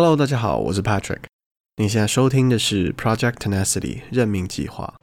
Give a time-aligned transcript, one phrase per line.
[0.00, 1.22] Hello，大家好，我是 Patrick。
[1.78, 4.94] 你现在收听的是 Project Tenacity 任命计划。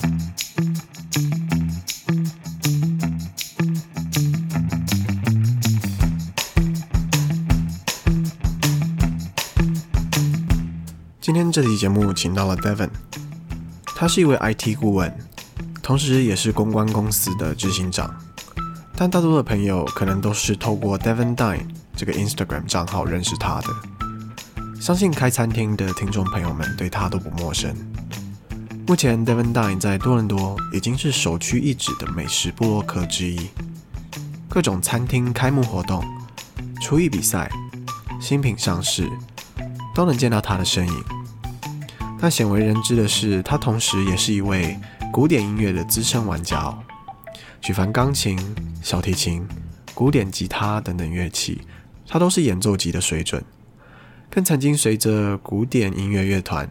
[11.19, 12.91] 今天这期节目请到了 Devon，
[13.83, 15.13] 他是一位 IT 顾问，
[15.83, 18.15] 同时也是公关公司的执行长。
[18.95, 23.94] 但大多的朋友可能都是透过 Devon Dine 这个 Instagram 账号认识他的。
[24.85, 27.75] 相信开餐厅的听众朋友们对他都不陌生。
[28.85, 33.49] 目前，Devon Dine 在多伦多已经是首屈一指的美食部落客之一，
[34.47, 36.05] 各种餐厅开幕活动、
[36.83, 37.49] 厨艺比赛、
[38.21, 39.09] 新品上市，
[39.95, 41.03] 都能见到他的身影。
[42.19, 44.79] 但鲜为人知的是，他同时也是一位
[45.11, 46.77] 古典音乐的资深玩家哦。
[47.59, 48.37] 举凡钢琴、
[48.83, 49.47] 小提琴、
[49.95, 51.63] 古典吉他等等乐器，
[52.07, 53.43] 他都是演奏级的水准。
[54.35, 56.69] 更曾经随着古典音乐乐团，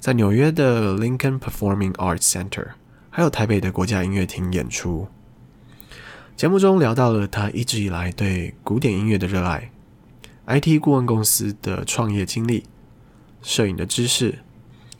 [0.00, 2.68] 在纽约的 Lincoln Performing Arts Center，
[3.10, 5.06] 还有台北的国家音乐厅演出。
[6.34, 9.70] 节目中聊到了他一直以来对古典音乐的热爱
[10.46, 12.64] ，IT 顾问公司的创业经历，
[13.42, 14.38] 摄影的知识。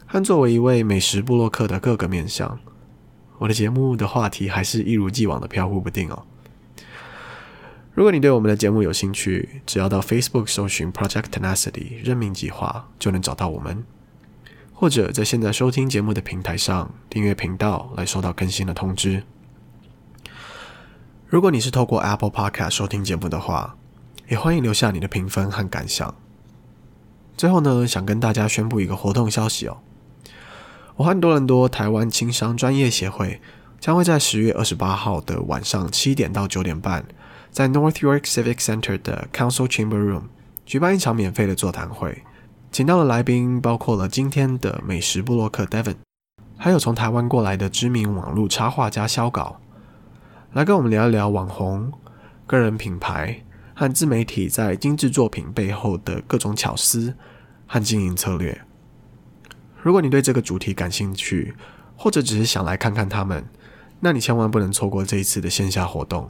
[0.05, 2.59] 和作为一位美食部落客的各个面向，
[3.39, 6.27] 我的节目的话题还是一如既往的飘忽不定哦。
[7.95, 13.85] 如果你对我们的节目有兴趣，只要到 Facebook 搜寻 Project Tenacity 任命计划，就能找到我们，
[14.73, 19.23] 或者在现在收听节目的平台上订阅频道来收到更新的通知。
[21.29, 23.77] 如果你是透过 Apple Podcast 收听节目的话，
[24.29, 26.13] 也欢迎留下你的评分和感想。
[27.37, 29.79] 最后呢，想跟大家宣布一个活动消息哦。
[30.97, 33.41] 我和多伦多台湾青商专业协会
[33.79, 37.05] 将会在十月二十八号的晚上七点到九点半，
[37.55, 40.23] 在 North York Civic Center 的 Council Chamber Room
[40.67, 42.25] 举办一场免费的座谈会。
[42.73, 45.95] 请到的来宾包括了今天的美食部落客 Devin，
[46.57, 49.61] 还有从台湾过来的知名网络插画家肖稿，
[50.53, 51.93] 来跟我们聊一聊网红、
[52.45, 57.15] 个人品牌和自媒体在精致作品背后的各种巧思
[57.69, 58.63] 和经营策略。
[59.81, 61.55] 如果你对这个主题感兴趣，
[61.97, 63.45] 或者只是想来看看他们，
[64.01, 66.29] 那你千万不能错过这一次的线下活动。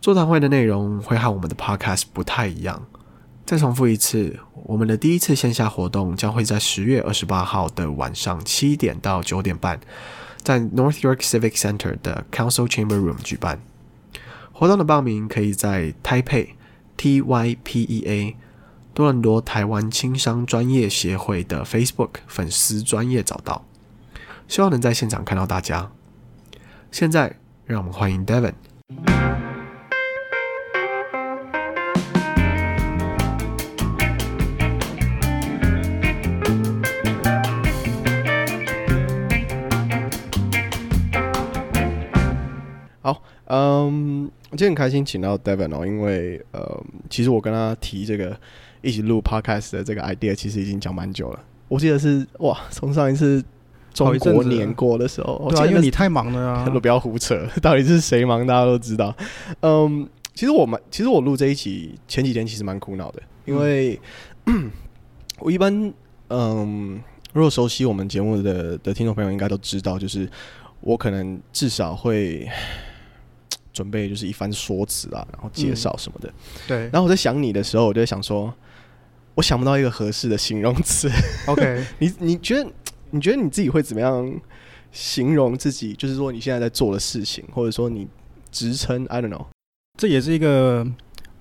[0.00, 2.86] 座谈会的内容会和我们的 Podcast 不太一样。
[3.44, 9.80] 再重复一次，我们的第一次线下活动将会在十月二十八号的晚上七点到九点半，
[10.42, 13.60] 在 North York Civic Center 的 Council Chamber Room 举办。
[14.52, 16.48] 活动的报名可以在 Taipei
[16.96, 18.36] T Y P E A。
[18.94, 23.64] 多伦多台湾轻商专业协会的 Facebook 粉丝专业找到，
[24.48, 25.92] 希望能在现场看到大家。
[26.90, 29.37] 现在，让我们欢迎 Devin。
[43.90, 48.36] 嗯，我今天很开心请到 Devin 哦，因为呃，其实我跟他提这个。
[48.80, 53.44] 一起录 podcast 的这个 idea 其实已经讲蛮久了，我记得是哇，从上一次
[53.92, 59.12] 中国年过的时候，对啊，因为你太忙了啊，都 不要胡扯，到底是谁忙，大家都知道。
[59.62, 64.00] 嗯，其实我们其实我录这一期前几天其实蛮苦恼的，因为、
[64.46, 64.70] 嗯、
[65.40, 65.92] 我一般
[66.28, 70.30] 嗯，如果熟悉我们节目的的听众朋友应该都知道，就是
[70.80, 72.48] 我可能至少会。
[73.72, 76.28] 准备就是一番说辞啊，然后介绍什么的。
[76.28, 76.34] 嗯、
[76.66, 76.78] 对。
[76.84, 78.52] 然后我在想你的时候，我就在想说，
[79.34, 81.08] 我想不到一个合适的形容词。
[81.46, 82.68] OK， 你你觉得
[83.10, 84.40] 你觉得你自己会怎么样
[84.90, 85.92] 形容自己？
[85.94, 88.08] 就是说你现在在做的事情，或者说你
[88.50, 89.46] 职称，I don't know。
[89.96, 90.86] 这也是一个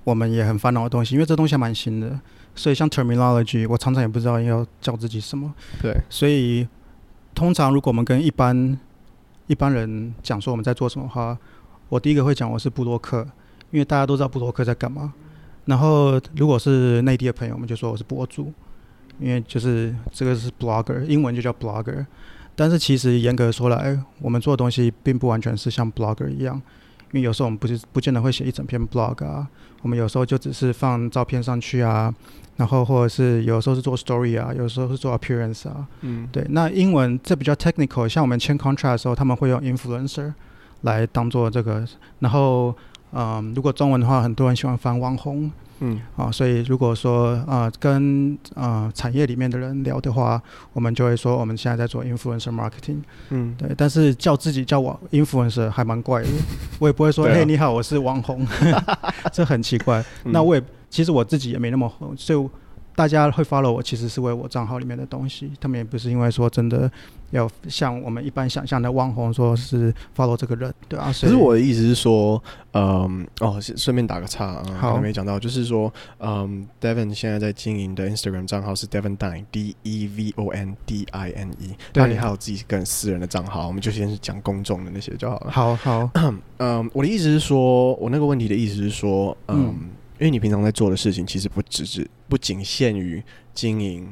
[0.04, 2.20] 我们也很烦恼的东西，因为这东西还蛮新的，
[2.56, 5.54] 所以像 terminology，我常常也不知道要叫自己什么。
[5.82, 5.96] 对。
[6.09, 6.68] 所以
[7.34, 8.78] 通常如果我们跟一般
[9.48, 11.38] 一般人讲说我们在做什么的话。
[11.90, 13.25] 我第一个会讲我是布洛克，
[13.72, 15.14] 因为大家都知道布洛克在干嘛。
[15.66, 18.52] 然后如果是内地的朋友，我们就说我是博主，
[19.20, 22.06] 因为就是这个是 blogger，英文就叫 blogger。
[22.56, 26.56] 但是其实严格说来，我们做的东西并不完全是像 blogger 一样，
[27.11, 29.47] 因为有时候我们不是不见得会写一整篇 blog 啊，
[29.82, 32.14] 我们有时候就只是放照片上去啊，
[32.58, 35.88] 然后或者是有时候是做 story 啊，有时候是做 appearance 啊。
[36.02, 36.46] 嗯，对。
[36.50, 40.34] 那英文这比较 technical，像我们签 contract 的时候，他们会用 influencer。
[40.82, 41.85] 来当做这个，
[42.20, 42.74] 然后，
[43.12, 50.41] 嗯，如果中文的话，很多人喜欢翻网红，嗯，啊，所以如果说啊、呃，跟啊、呃、产业里面的人聊的话，
[50.74, 52.97] 我们就会说我们现在在做 influencer marketing，
[53.29, 56.28] 嗯，对，但是叫自己叫我 influencer 还蛮怪的，
[56.80, 58.46] 我也不会说，嘿，你好，我是网红，
[59.32, 60.03] 这很奇怪。
[60.26, 62.50] 嗯、那我也其实我自己也没那么红，所以
[62.96, 66.91] 大家会 follow 我，其实是为我账号里面的东西，他们也不是因为说真的
[67.32, 71.08] 要像我们一般想象的网红，说是 follow 这个人，对啊。
[71.08, 72.41] 可是我的意思是说，
[72.74, 85.52] 嗯，哦，顺便打个岔啊，好，还没讲到，就是说，嗯，Devon 现在在经营的 Instagram 账号是 Devon Dine，D E V O N D I N E，那你还有自己个人私人的账号，我们就先讲公众的那些就好了。
[85.52, 86.09] 好好，
[86.59, 89.68] 嗯，我的意思是说，我那个问题的意思是说，嗯。
[89.68, 89.90] 嗯
[90.20, 93.23] 因为你平常在做的事情，其实不只是不仅限于
[93.53, 94.12] 经营，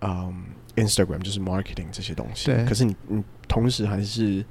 [0.00, 0.34] 嗯
[0.76, 2.46] ，Instagram 就是 marketing 这些东西。
[2.46, 2.64] 对。
[2.64, 4.44] 可是你你同时还是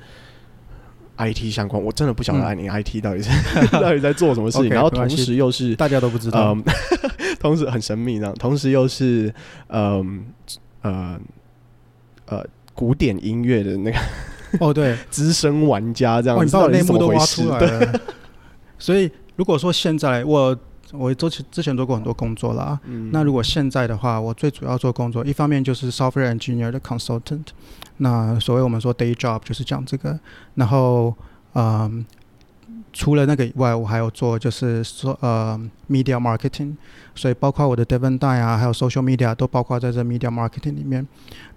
[1.17, 4.67] IT 相关，我真的不晓得你 IT 到底是、嗯、 到底在做什么事情。
[4.69, 6.63] Okay, 然后同时又是大家都不知道，嗯、
[7.39, 9.33] 同时很神秘这样，同时又是
[9.67, 10.25] 嗯
[10.81, 11.19] 呃
[12.25, 13.97] 呃古典音乐的那个
[14.59, 18.01] 哦对 资深玩家这样你把我内幕都挖出来了，对
[18.77, 19.11] 所以。
[19.37, 20.55] 如果说现在我
[20.93, 27.45] 我之前之前做过很多工作啦，嗯，那如果现在的话，我最主要做工作，一方面就是 software engineer 的 consultant，
[27.97, 30.19] 那所谓我们说 day job 就是讲这个，
[30.55, 31.15] 然后
[31.53, 32.05] 嗯，
[32.91, 35.59] 除了那个以外，我还有做就是说呃
[35.89, 36.75] media marketing，
[37.15, 41.07] 所以包括我的 Devon Dine 啊，还有 social media 都包括在这 media marketing 里面。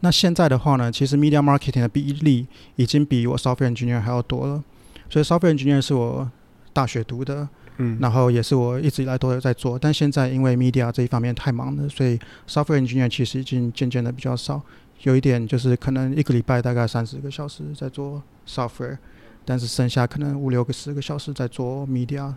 [0.01, 2.47] 那现在的话呢，其实 media marketing 的比例
[2.77, 4.63] 已经比我 software engineer 还要多了，
[5.11, 6.31] 所以 software engineer 是我
[6.73, 7.49] 大学读的。
[7.79, 12.19] 嗯，然后也是我一直以来都有在做，但现在因为 media 这一方面太忙了，所以
[12.49, 14.63] software engineer 其实已经渐渐的比较少。
[15.03, 18.97] 有一点就是可能一个礼拜大概三十个小时在做 software，
[19.45, 22.33] 但是剩下可能五六个十个小时在做 media。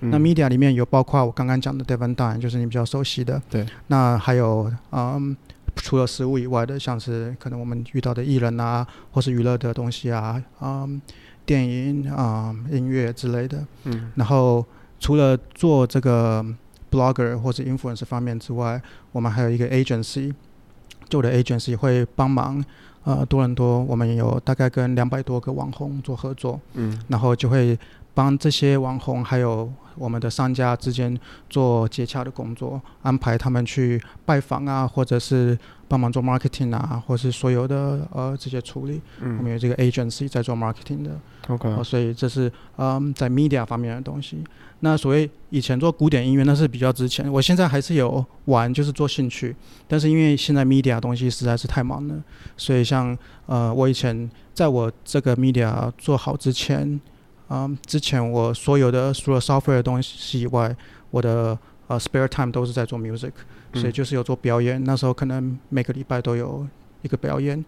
[0.00, 3.40] 嗯、那 media 里面有包括我刚刚讲的 Devon Dine，就是你比较熟悉的。
[3.48, 3.66] 对。
[3.86, 5.34] 那还有嗯，
[5.74, 11.00] 除了食物以外的，像是可能我们遇到的艺人啊，或是娱乐的东西啊，嗯，
[11.46, 13.66] 电影啊、嗯，音乐之类的。
[13.84, 14.12] 嗯。
[14.16, 14.64] 然后。
[15.02, 16.44] 除了做这个
[16.88, 20.32] blogger 或者 influencer 方面之外，我们还有一个 agency，
[21.08, 22.64] 就我的 agency 会帮忙，
[23.02, 27.76] 呃，多伦多我们有大概跟两百多个网红做合作，嗯，然后就会
[28.14, 31.18] 帮这些网红还有我们的商家之间
[31.50, 35.58] 做接洽的工作，安排他们去拜访啊，或者是
[35.88, 41.10] 帮忙做 marketing 啊，或是所有的呃这些处理，嗯，我们有这个 agency 在做 marketing 的
[41.48, 44.44] ，OK，呃，所以这是嗯在 media 方面的东西。
[44.84, 47.32] 那所谓以前做古典音乐，那是比较之前。
[47.32, 49.54] 我现在还是有玩，就是做兴趣。
[49.86, 52.14] 但是因为现在 media 东西实在是太忙了，
[52.56, 56.82] 所以像呃，我以前在我这个 media 做好之前，
[57.48, 60.74] 嗯、呃，之前我所有的除了 software 的东西以外，
[61.12, 61.56] 我的
[61.86, 63.30] 呃 spare time 都是在做 music，
[63.74, 64.82] 所以就是有做表演。
[64.82, 66.66] 那时候可能每个礼拜都有
[67.02, 67.64] 一个表演。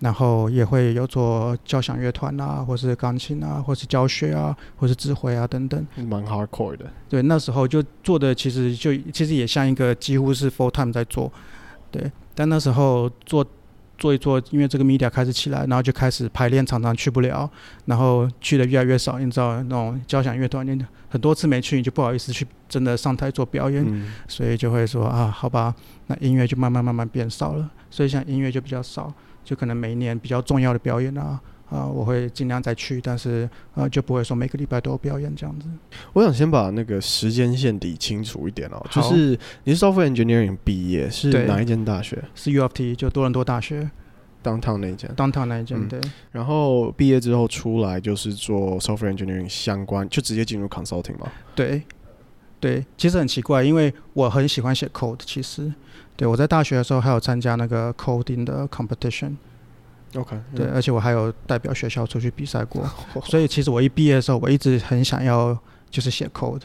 [0.00, 6.84] 然后也会有做交响乐团啊，或是钢琴啊，或是教学啊，或是指挥啊等等，蛮 hardcore 的。
[7.08, 11.32] 对，那时候就做的其实就其实也像一个几乎是 full time 在做，
[11.90, 12.10] 对。
[12.34, 13.46] 但那时候做
[13.96, 17.48] 做一做，因为这个 media 开始起来，然后就开始排练，常常去不了，
[17.86, 19.20] 然后去的越来越少。
[19.20, 25.72] 你知道那种交响乐团，你很多次没去，你就不好意思去真的上台做表演，嗯、所以就会说啊，好吧，
[26.08, 27.70] 那音乐就慢慢慢慢变少了。
[27.88, 29.14] 所以像音乐就比较少。
[29.44, 35.68] 就可能每一年比较重要的表演啊，啊、呃，我会尽量再去，但是呃，就不会说每个礼拜都有表演这样子。
[36.12, 42.22] 我想先把那个时间线理清楚一点哦，就是你是 software engineering 毕业是哪一间大学？
[42.34, 43.90] 是 U of T，就多伦多大学
[44.42, 46.00] ，downtown 那一间，downtown 那一间、嗯，对。
[46.32, 51.30] 然后毕业之后出来就是做 software engineering 相关，就直接进入 consulting 嘛？
[51.54, 51.82] 对，
[52.60, 55.72] 对，其实很奇怪，因为我很喜欢写 code，其实。
[56.16, 59.34] 对，我在大学的时候还有参加那个 coding 的 competition。
[60.14, 62.88] OK，对，而且我还有代表学校出去比赛过。
[63.24, 65.58] 所以其实我一毕业的时候，我一直很想要
[65.90, 66.62] 就是写 code。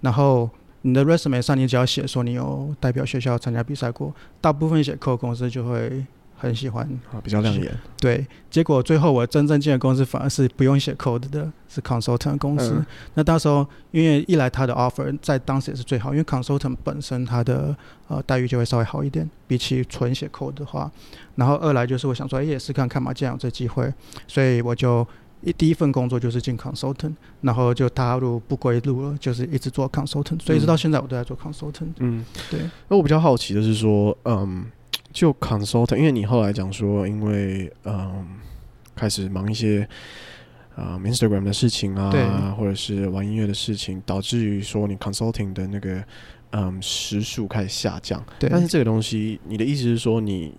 [0.00, 0.48] 然后
[0.82, 6.04] 你的 resume 上，你只要写说你有代表学校参加比赛过，大部分写 code 公司就会。
[6.40, 7.70] 很喜欢啊，比较亮眼。
[7.98, 12.72] 对，结果最后我真正进的公司反而是不用写 code 的，是 consultant 公司。
[12.74, 17.76] 嗯、那到时候因为一来他的 offer 在当时也是最好，因为 consultant 本身他的
[18.08, 20.90] 呃待遇就会稍微好一点，比起纯写 code 的话。
[21.34, 23.92] 然后二来就是我想说，哎，也是看看嘛，既然有这机会，
[24.26, 25.06] 所以我就
[25.42, 31.92] 一第一份工作就是进 consultant，然后就踏入不归路了，就是一直做 consultant，所以一直到现在我都在做 consultant。
[31.98, 32.60] 嗯，对。
[32.88, 34.64] 那我比较好奇的是说，嗯。
[35.12, 38.26] 就 consultant，因为你后来讲说，因为嗯
[38.94, 39.88] 开始忙一些
[40.76, 46.02] 啊、嗯、Instagram 的事情啊，或者是玩音乐的事情，导致于说你 consulting 的那个
[46.50, 48.24] 嗯时数开始下降。
[48.38, 48.48] 对。
[48.48, 50.54] 但是这个东西，你的意思是说，你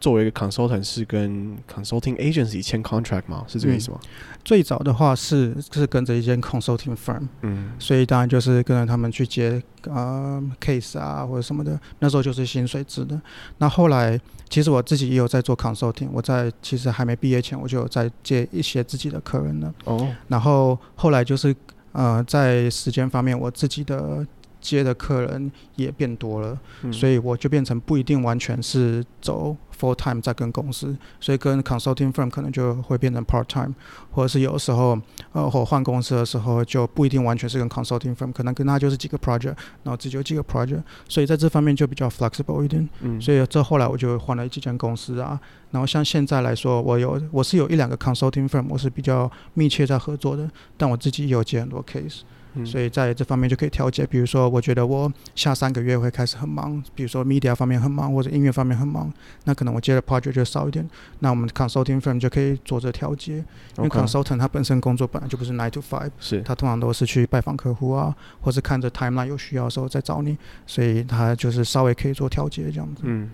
[0.00, 3.44] 作为一个 consultant 是跟 consulting agency 签 contract 吗？
[3.48, 3.98] 是这个意思吗？
[4.02, 13.20] 嗯、最早的话是是跟着一间 consulting firm，嗯，所以当然就是跟着他们去接呃 case 啊或者什么的，那时候就是薪水制的。
[13.58, 14.20] 那后来
[14.50, 19.74] 其实我自己也有在做 consulting，我在其实还没毕业前我就有在接一些自己的客人了。
[19.84, 21.56] 哦，然后后来就是
[21.92, 24.26] 呃在时间方面我自己的。
[24.64, 33.74] 接的客人也变多了，嗯、所以我就变成不一定完全是走 full time 在跟公司，所以跟 consulting firm 可能就会变成 part time，
[34.10, 34.98] 或者是有时候
[35.32, 42.88] 呃我换公司的时候就不一定完全是跟 consulting firm，可能跟他就是几个 project，然后自己有几个 project，所以在这方面就比较 flexible 一点。
[43.02, 45.38] 嗯，所以这后来我就换了几间公司啊，
[45.72, 52.20] 然后像现在来说，我有我是有一两个 consulting firm，我是比较密切在合作的，但我自己也有接很多 case。
[52.62, 59.10] 所以在这方面就可以调节，比如说，我觉得我下三个月会开始很忙，比如说 media 方面很忙，或者音乐方面很忙，
[59.44, 60.88] 那可能我接的 project 就少一点。
[61.20, 63.36] 那我们 consulting firm 就可以做这调节，
[63.78, 73.02] 因为 consultant 他本身工作本来就不是 nine to five，是他通常都是去拜访客户啊，或是看着 timeline 有需要的时候再找你，所以他就是稍微可以做调节这样子。
[73.04, 73.30] 嗯，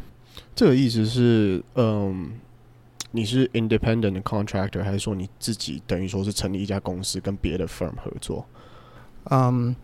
[0.55, 2.31] 这个意思是，嗯，
[3.11, 8.47] 你是 independent contractor，还是说你自己等于说是成立一家公司跟别的 firm 合作？
[9.25, 9.75] 嗯，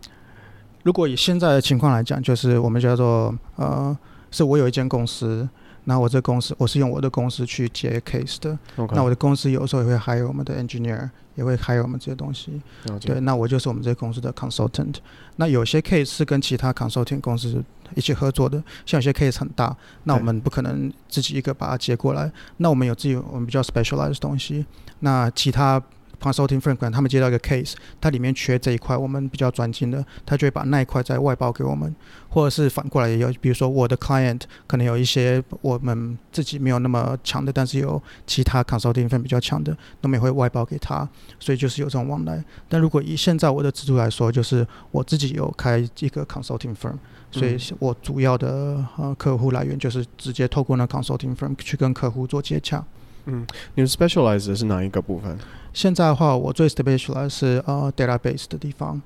[0.83, 3.97] 如果以现在的情况来讲，就是我们叫做呃，
[4.31, 5.47] 是我有一间公司，
[5.85, 8.57] 那我这公司我是用我的公司去接 case 的。
[8.93, 12.61] 那我的公司有时候也会 hire 我们的 engineer，也会 hire 我们这些东西。
[13.01, 14.95] 对，那我就是我们这个公司的 consultant。
[15.35, 17.63] 那有些 case 是跟其他 consulting 公司
[17.95, 22.31] 一起合作的，像有些 case 很大，那我们不可能自己一个把它接过来。
[22.57, 24.65] 那我们有自己我们比较 specialized 的东西，
[24.99, 25.81] 那其他。
[26.19, 31.95] Consulting firm 他们接到一个 case，它里面缺这一块，我们比较专精的，他就会把那一块再外包给我们，
[32.29, 41.07] 或者是反过来也有，比如说我的 client 可能有一些我们自己没有那么强的，但是有其他 consulting firm 比较强的，那么也会外包给他，
[41.39, 42.43] 所以就是有这种往来。
[42.67, 46.95] 但如果以现在我的制度来说，就是我自己有开一个 consulting firm，
[47.31, 52.83] 所以我主要的呃客户来源就是直接透过那 consulting firm 去跟客户做接洽。
[53.27, 55.37] 嗯，你们 specialize 的是哪一个部分？
[55.73, 59.01] 现在的话，我最 specialize 是呃 database 的地方。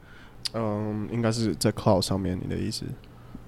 [0.53, 2.85] 嗯，应该是在 cloud 上面，你的意思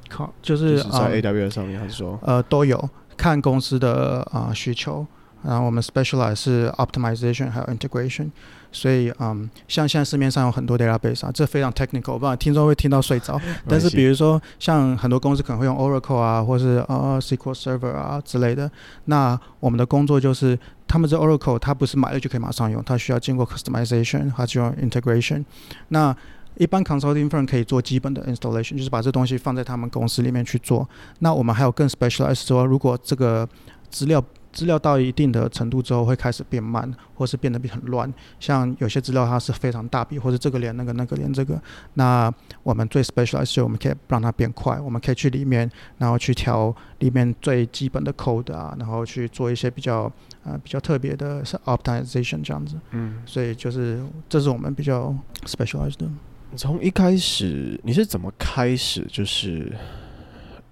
[0.09, 2.19] ？？cloud，就是在 AWS 上面，还是说？
[2.23, 5.05] 呃，都有，看公司的啊、呃、需求。
[5.43, 8.31] 然后我们 specialize 是 optimization 还有 integration。
[8.73, 13.39] 所以，嗯，像现在市面上有很多 database 啊，这非常 technical，我不知道听众会听到睡着。
[13.69, 18.69] 但是，比如说像很多公司可能会用 Oracle 啊，或是呃 SQL Server 啊之类的。
[19.05, 25.45] 那我们的工作就是，他们这 Oracle 它不是买了就可以马上用，它需要经过 customization，它需要 integration。
[25.89, 26.13] 那
[26.57, 30.87] 一般 consulting firm 可以做基本的 installation，就是把这东西放在他们公司里面去做。
[31.19, 33.47] 那我们还有更 specialized 说，如果这个
[33.89, 34.23] 资料
[34.53, 38.11] 资料到一定的程度之后，会开始变慢，或是变得很乱。
[38.39, 41.61] 像有些资料它是非常大笔，或者这个连那个，那个连这个。
[41.95, 42.31] 那
[42.61, 50.11] 我们最 specialized 就我们可以让它变快，我们可以去里面，然后去调里面最基本的 code 啊，然后去做一些比较
[50.43, 52.79] 呃比较特别的是 optimization 这样子。
[52.91, 53.21] 嗯。
[53.25, 55.13] 所以就是这是我们比较
[55.45, 56.07] specialized 的。
[56.55, 59.73] 从一开始你是怎么开始就是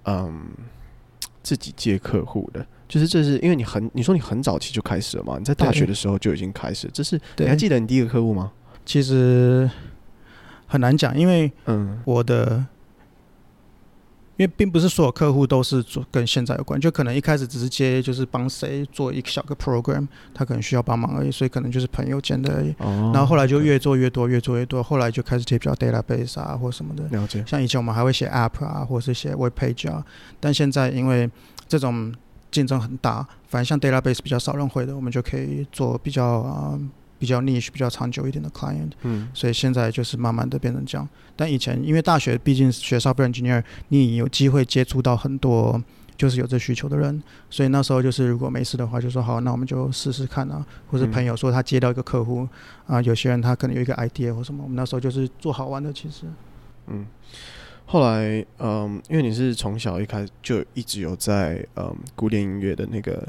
[0.04, 0.48] 嗯
[1.44, 2.66] 自己接客户的？
[2.88, 5.38] 就是这是因为你很你说你很早期就开始了嘛？
[5.40, 6.90] 你在大学的时候就已经开始。
[6.94, 8.52] 这是你还记得你第一个客户吗？
[8.86, 9.70] 其实
[10.68, 12.68] 很难讲，因为嗯，我的、嗯、
[14.38, 22.74] 因为并不是所有客户都是做跟现在有关，就可能一开始只是接就是帮谁做一个小个 program，他可能需要帮忙而已，所以可能就是朋友间的而已。
[22.80, 23.12] 哦。
[23.14, 27.04] 然后后来就越做越多，越做越多，后来就开始接比较 database 啊或什么的。
[27.10, 27.44] 了解。
[27.48, 30.06] 像以前我们还会写 app 啊，或者是写 web page 啊，
[30.40, 31.30] 但现在因为
[31.68, 32.14] 这种。
[32.52, 36.78] 竞争很大，反正像 database 比较少人会的，我们就可以做比较
[37.22, 38.90] 比较 niche、比较长久一点的 client。
[39.04, 41.08] 嗯，所以现在就是慢慢的变成这样。
[41.36, 45.80] 但以前因为大学毕竟学 software engineer，你有机会接触到很多
[46.18, 50.66] 就是有这需求的人，所以那时候就是如果没事的话，就说好，那我们就试试看啊。
[50.90, 52.42] 或者朋友说他接到一个客户
[52.88, 56.25] 啊、呃，有些人他可能有一个 idea 或什么，我们那时候就是做好玩的，其实。
[56.88, 57.06] 嗯。
[57.86, 63.28] 后来，嗯，因为你是从小一开始就一直有在嗯古典音乐的那个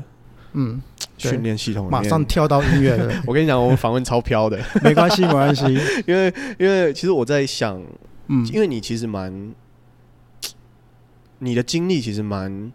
[0.53, 0.81] 嗯
[1.31, 3.13] 训练系统马上跳到音乐了。
[3.27, 5.65] 我跟你讲，我们访问超飘的， 没关系，没关系。
[6.07, 7.81] 因为因为其实我在想，
[8.29, 9.53] 嗯，因为你其实蛮
[11.39, 12.73] 你的经历其实蛮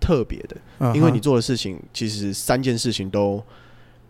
[0.00, 3.42] 特别的，嗯，因为你做的事情其实三件事情都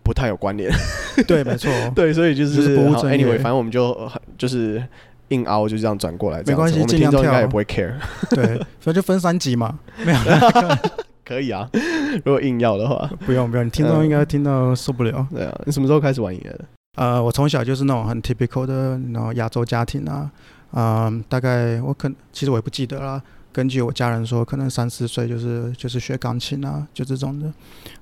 [0.03, 0.71] 不太有关联。
[1.27, 2.77] 对，没错，对，所以就是。
[2.79, 4.83] Anyway，反正我们就就是。
[5.31, 7.93] 硬凹就这样转过来，没关系，尽量跳，应该也不会 care。
[8.31, 10.19] 对，所以就分三集嘛，没有。
[11.31, 11.71] 可以啊，
[12.27, 15.25] 如果硬要的话，不用不用，你听到应该听到受不了。
[15.31, 16.65] 嗯、 对啊，你什么时候开始玩音乐的？
[16.97, 20.29] 呃，我从小就是那种很 typical 的然后亚洲家庭啊，
[20.73, 23.23] 嗯、呃，大概我可其实我也不记得了。
[23.53, 27.47] 根据我家人说，可能三四岁就是就是学钢琴啊，就这种的。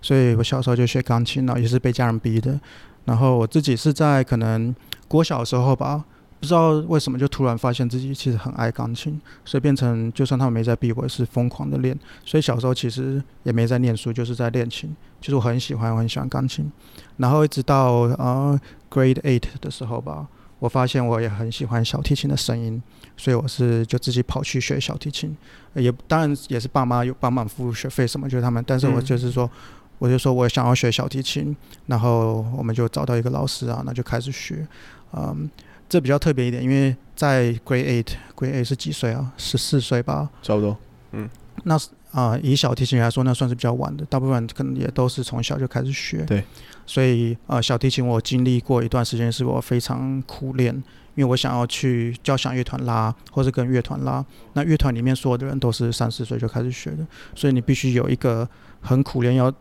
[0.00, 2.58] 所以我小时候就学钢琴啊，也是被家人逼的。
[3.04, 4.74] 然后我自己是在可能
[5.06, 6.02] 国小的时候吧，
[6.40, 11.98] 不知道为什么就突然发现自己其实很爱钢琴，所以变成就算他们没在逼我，也是疯狂的练。
[12.24, 14.94] 所以小时候其实也没在念书，就是在练琴。
[15.20, 16.70] 就是我很喜欢，我很喜欢钢琴。
[17.16, 20.28] 然后一直到呃 Grade Eight 的时候吧，
[20.60, 22.80] 我发现我也很喜欢小提琴的声音。
[23.16, 25.36] 所以我是就自己跑去学小提琴，
[25.74, 28.62] 也当然也是爸妈有帮忙付学费什么，就是他们。
[28.64, 29.50] 但是我就是说，
[29.98, 34.64] 我就说我想要学小提琴，然后我们就找到一个老师啊，那就开始学。
[35.12, 35.50] 嗯，
[35.88, 39.32] 这比较特别一点，因为在 Grade Eight，Grade Eight 是几岁啊？
[39.36, 40.76] 十四岁吧，差不多。
[41.12, 41.28] 嗯，
[41.64, 41.76] 那
[42.10, 46.24] 啊、呃，以小提琴来说，那算是比较晚的，大部分可能也都是从小就开始学。
[46.24, 46.44] 对，
[46.84, 50.82] 所以呃，小提琴我经历过一段时间，是我非常苦练。
[51.14, 57.04] 因为我想要去交响乐团拉，或是跟乐团拉，那乐团里面所有的人都是三四岁就开始学的，
[57.34, 58.48] 所以你必须有一个
[58.80, 59.52] 很苦练，要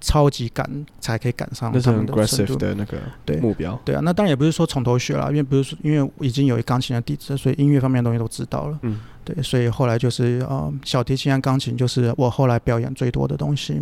[0.00, 3.78] 超级赶才可以赶上他们的程度的那个对目标。
[3.84, 8.78] 对啊，那当然也不是说从头学了，因为不是说因为已经有一钢琴的底子，所以音乐方面的东西都知道了。
[8.82, 13.80] 嗯，对，所以后来就是呃，小提琴和钢琴就是我后来表演最多的东西。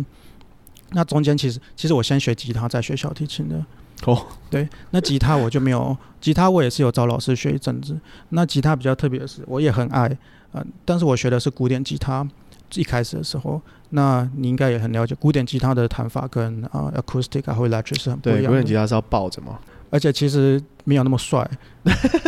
[0.91, 3.63] 那中间其实其实我先学吉他，再学小提琴的。
[4.05, 7.99] 哦，对，那吉他我就没有，吉他我也是有找老师学一阵子。
[8.29, 10.17] 那吉他比较特别的是，我也很爱，嗯、
[10.53, 12.27] 呃，但是我学的是古典吉他，
[12.75, 18.43] 一开始的时候，那你应该也很了解，古典吉他的弹法跟啊、呃、acoustic 啊或 electric 是很不一样的。
[18.43, 19.59] 对，古典吉他是要抱着吗？
[19.89, 21.49] 而且其实没有那么帅。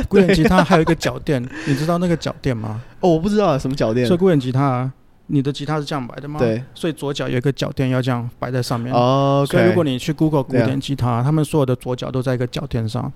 [0.10, 2.82] 古典吉他还有一个脚垫， 你知道那个脚垫吗？
[3.02, 4.06] 哦，我不知道什么脚垫。
[4.08, 4.94] 所以古典吉他、啊。
[5.28, 6.38] 你的吉他是这样摆的吗？
[6.40, 8.92] 对，所以左脚有一个脚垫要这样摆在上面。
[8.94, 13.10] 哦，okay, 所以如果你去 Google 古典吉他，他们所有的左脚都在一个脚垫上，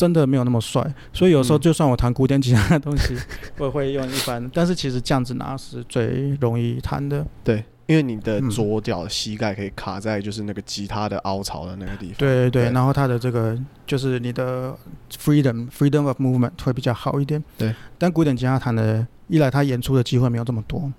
[0.00, 0.82] 真的没有那么帅。
[1.12, 3.14] 所以有时候就算我弹古典吉他的东西，
[3.58, 4.50] 我也会用一般。
[4.54, 7.26] 但是其实这样子拿是最容易弹的。
[7.44, 12.14] 对，因为你的左脚膝盖可以卡在就是那个吉他的凹槽的那个地方。
[12.16, 13.54] 对对对，然后它的这个
[13.86, 14.74] 就是你的
[15.14, 17.42] freedom freedom of movement 会比较好一点。
[17.58, 20.90] 对，但古典吉他弹的，一来他演出的机会没有这么多。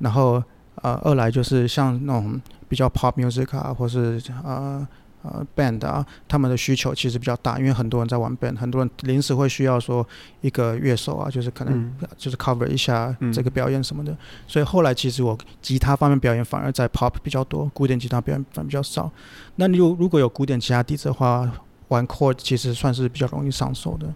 [0.00, 0.42] 然后，
[0.76, 4.86] 呃，二来就是像那种比较 pop music 啊，或是呃
[5.22, 10.06] 呃 band 啊，他们的需求其实比较大，因为很多人在玩 band，很多人临时会需要说
[10.40, 14.12] 一个乐手啊，就是可能就是 cover 一下这个表演什么的。
[14.12, 19.10] 嗯、所以后来其实我吉他方面表演反而在 pop 比较多，古典吉他表演反而比较少。
[19.56, 21.50] 那你如如果有古典吉他底子的话，
[21.88, 24.06] 玩 chord 其实算是比较容易上手的。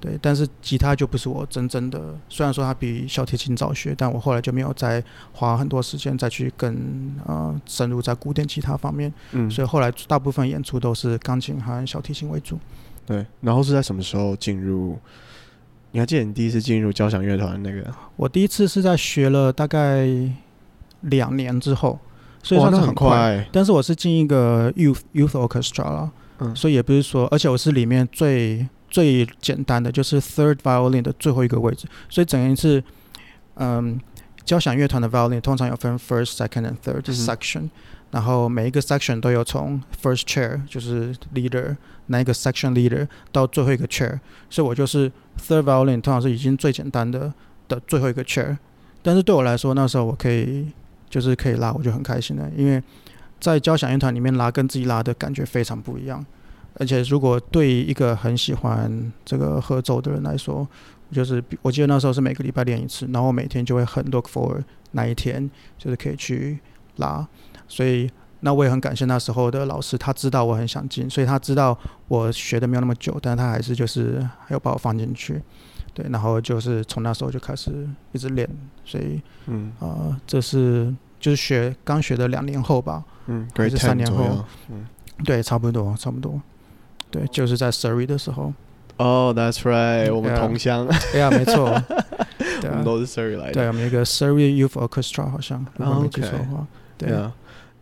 [0.00, 2.16] 对，但是吉他就不是我真正的。
[2.30, 9.12] 虽然说它比小提琴早学，但我后来就没有再花很多时间再去更呃深入在古典吉他方面。
[9.32, 12.58] 嗯，所以后来大部分演出都是钢琴和小提琴为主。
[13.04, 14.98] 对，然后是在什么时候进入？
[15.92, 17.84] 你还记得你第一次进入交响乐团那个？
[18.16, 20.08] 我第一次是在学了大概
[21.02, 21.98] 两年之后，
[22.42, 23.08] 所以算是很快。
[23.10, 28.66] 快但是我是进一个 youth youth orchestra 了，嗯，所以也不是说，而且我是里面最。
[28.90, 32.82] 最简单的就是 third violin 的最后一个位置，所以整一次，
[33.54, 33.98] 嗯，
[34.44, 37.70] 交响乐团的 violin 通常有分 first、second and third section，嗯，
[38.10, 41.76] 然后每一个 section 都有从 first chair 就是 leader
[42.06, 44.18] 那一个 section leader 到最后一个 chair，
[44.50, 47.32] 所以我就是 third violin 通常是已经最简单的
[47.68, 48.58] 的最后一个 chair，
[49.02, 50.66] 但是对我来说那时候我可以
[51.08, 52.82] 就是可以拉，我就很开心了，因为
[53.38, 56.26] 在交响乐团里面拉跟自己拉的感觉非常不一样。
[56.74, 60.66] 而且，如果对一个很喜欢这个合奏的人来说，
[61.12, 64.60] 就是我记得那时候是每个礼拜练一次，然后每天就会很 look for
[64.92, 66.58] 那一天，就是可以去
[66.96, 67.26] 拉。
[67.68, 68.08] 所以，
[68.40, 71.76] 那我也很感谢那时候的老师，他知道我很想进，所以他知道
[72.08, 75.42] 我学的没有那么久，但他还是就是还要把我放进去。
[75.92, 78.48] 对，然后就是从那时候就开始一直练。
[78.84, 84.86] 所以，嗯，呃，这是就是学刚学的两年后吧，嗯，还是三年后，嗯，
[85.24, 86.40] 对，差不多，差不多。
[87.10, 88.52] 对，就是在 Surrey 的时候。
[88.96, 90.86] 哦、oh,，That's right，我们同乡。
[91.10, 91.64] 对啊，没错。
[92.62, 93.52] 我们都是 Surrey 来的。
[93.52, 96.66] 对，我们有一个 Surrey Youth Orchestra，好像如果没记错的话。
[96.98, 97.32] 对啊。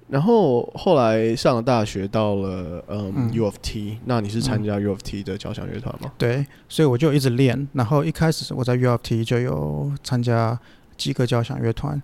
[0.09, 6.11] 然后后来上了大学，到了嗯，嗯 U of T，那你是参加 U of T 的交响乐团吗？
[6.17, 7.69] 对，所以我就一直练。
[7.73, 10.59] 然后一开始我在 U of T 就有参加
[10.97, 12.01] 几个交响乐团。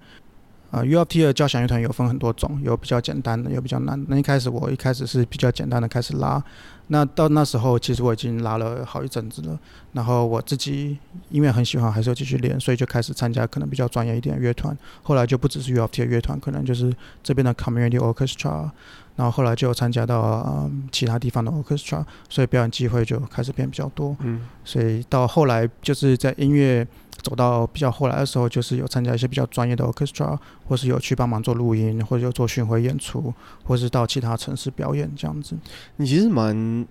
[0.71, 4.05] 呃，U of T 的交响乐团有分很多种，有比较简单的，有比较难的。
[4.11, 6.43] 那一开始我一开始是比较简单的开始拉，
[6.89, 9.59] 那到那时候其实我已经拉了好一阵子了。
[9.93, 10.99] 然后我自己
[11.31, 14.77] 因为很喜欢，还是要继续练，所以就开始参加可能比较专业一点的乐团。
[15.03, 16.93] 后来就不只是 U of T 的乐团，可能就是
[17.23, 18.71] 这边的 Community Orchestra。
[19.17, 24.17] 然后后来就参加到、嗯、其他地方的 Orchestra，所以表演机会就开始变比较多。
[24.21, 26.87] 嗯，所以到后来就是在音乐。
[27.23, 33.33] 走到比较后来的时候，就是有参加一些比较专业的 orchestra，或是有去帮忙做录音，或者有做巡回演出，
[33.65, 35.57] 或是到其他城市表演这样子。
[35.97, 36.87] 你其实蛮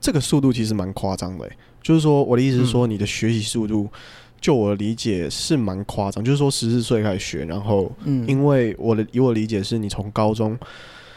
[0.00, 3.98] 这个速度其实蛮夸张的，欸，就是说我的意思是说，你的学习速度，嗯，
[4.40, 6.22] 就我的理解是蛮夸张。
[6.22, 7.90] 就是说十四岁开始学，然后
[8.26, 10.56] 因为我的以我的理解是你从高中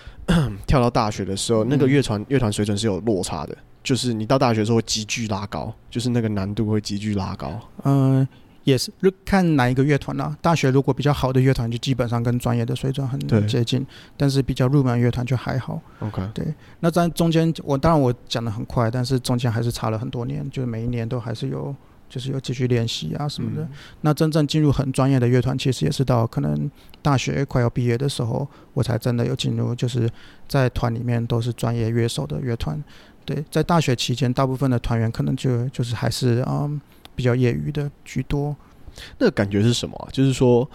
[0.66, 3.58] 跳到大学的时候，那个乐团乐团水准是有落差的。
[3.84, 7.60] 就是你到大学的时候会急剧拉高，就是那个难度会急剧拉高。
[7.84, 8.28] 嗯，
[8.66, 8.92] 也是
[9.26, 10.38] 看哪一个乐团啦。
[10.42, 13.86] 大学如果比较好的乐团，就基本上跟专业的水准很接近，
[14.18, 15.82] 但是比较入门乐团就还好。
[16.00, 16.54] OK，对。
[16.82, 21.74] 那在中间，我当然我讲的很快，但是中间还是差了很多年，就是每一年都还是有，
[22.10, 23.64] 就是有继续练习啊什么的。
[23.64, 23.70] 嗯、
[24.02, 26.70] 那真正进入很专业的乐团，其实也是到可能
[27.02, 30.08] 大学快要毕业的时候，我才真的有进入，就是
[30.48, 32.84] 在团里面都是专业乐手的乐团。
[33.26, 36.80] 对，在大学期间，大部分的团员可能就就是还是嗯
[37.16, 38.56] 比较业余的居多。
[39.18, 40.10] 那个感觉是什么啊？
[40.12, 40.70] 就是说，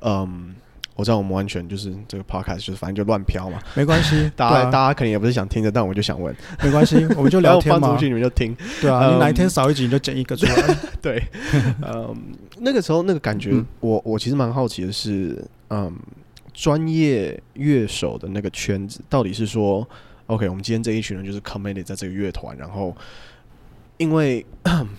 [0.00, 0.54] 嗯，
[0.96, 4.30] 我知道我们完全就是这个 podcast 就是反正就乱飘嘛，没关系。
[4.36, 7.88] 大家、啊、大家肯定也不是想听的，但我就想问，没关系，我们就 聊天嘛。
[7.88, 10.76] 放出去你们就听，对啊，嗯、你哪一天少一集你就剪一个出来。
[11.00, 11.22] 对，
[11.82, 12.14] 嗯，
[12.58, 15.90] 那个时候那个感觉，嗯、我我其实蛮好奇的是，嗯，
[16.52, 19.88] 专业乐手的那个圈子到底是说。
[20.32, 22.96] OK，我们今天这一群人就是 committed 在这个乐团，然后
[23.98, 24.44] 因为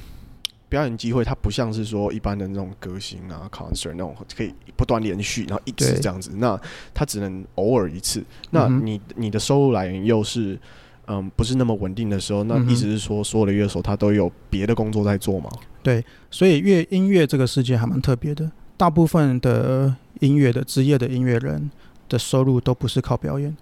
[0.69, 6.59] 表演机会，它不像是说一般的那种歌星啊 concert 那种可以不断连续，然后一直这样子，那
[6.93, 8.23] 它只能偶尔一次。
[8.51, 10.59] 那你你的收入来源又是
[11.07, 15.49] 嗯不是那么稳定的时候，那意思是说所有的乐手他都有别的工作在做吗？
[15.81, 21.69] 对，所以乐音乐这个世界还蛮特别的，大部分的音乐的职业的音乐人
[22.07, 23.55] 的收入都不是靠表演。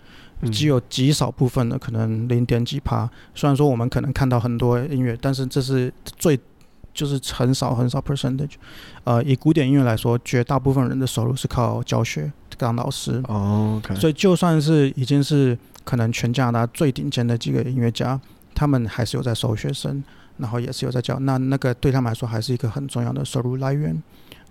[0.50, 6.40] 只有极少部分的可能零点几趴，虽然说我们可能看到很多音乐，但是这是最
[6.94, 8.54] 就是很少很少 percentage。
[9.04, 13.22] 呃，以古典音乐来说，绝大部分人的收入是靠教学当老师。
[13.28, 13.96] 哦，okay。
[13.96, 18.20] 所以就算是已经是可能全加拿大最顶尖的几个音乐家，
[18.54, 20.04] 他们还是有在收学生，
[20.38, 21.18] 然后也是有在教。
[21.20, 24.02] 那那个对他们来说还是一个很重要的收入来源。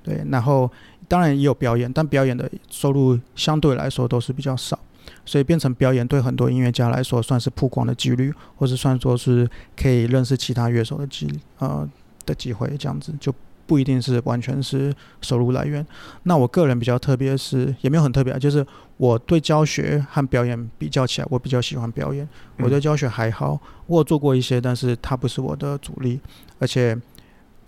[0.02, 0.70] 对，然后
[1.08, 4.78] 当然也有表演，但表演的收入相对来说都是比较少。
[5.24, 11.88] 所以变成表演对很多音乐家来说算是曝光的几率，或是算说是可以认识其他乐手的机呃
[12.26, 13.32] 的机会，这样子就
[13.66, 15.86] 不一定是完全是收入来源。
[16.24, 22.28] 那我个人比较特别是，也没有很特别，就是我对教学和表演比较起来，我比较喜欢表演。
[22.58, 26.20] 我对教学还好，我做过一些，但是它不是我的主力，
[26.58, 26.98] 而且。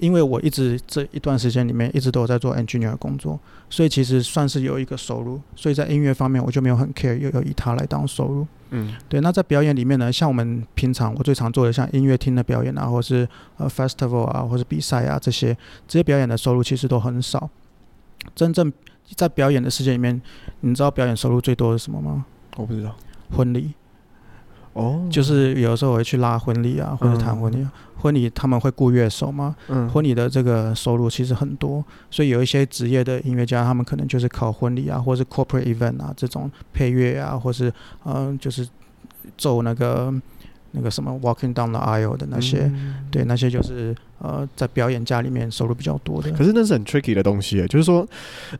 [0.02, 3.38] 因为我一直这一段时间里面一直都有在做 engineer 工作，
[3.70, 5.40] 所以其实算是有一个收入。
[5.54, 8.44] 所以在音乐方面，我就没有很 care，又有以它来当收入。
[8.70, 9.20] 嗯，对。
[9.20, 17.48] 那在表演里面呢，像我们平常我最常做的，像音乐厅的表演啊，或是呃 festival 啊，或是比赛啊这些，这些表演的收入其实都很少。
[18.34, 18.72] 真正
[19.14, 20.20] 在表演的世界里面，
[20.60, 22.26] 你知道表演收入最多的是什么吗？
[22.56, 22.96] 我不知道。
[23.30, 23.72] 婚礼。
[24.74, 27.66] 哦、oh，就是有的时候我会去拉婚礼啊，或者谈婚礼。
[27.98, 29.54] 婚礼他们会雇乐手嘛？
[29.68, 37.68] 嗯，婚礼的这个收入其实很多，所以有一些职业的音乐家，他们可能就是靠婚礼啊，或是 corporate event 啊这种配乐啊，或是
[38.04, 38.66] 嗯、呃，就是
[39.38, 40.12] 奏那个
[40.72, 46.32] 那个什么 walking down the aisle 的那些，嗯、对，那些就是呃在表演家里面收入比较多的。
[46.32, 48.04] 可是那是很 tricky 的东西，就是说，